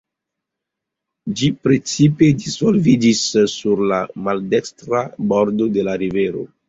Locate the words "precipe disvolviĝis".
1.67-3.21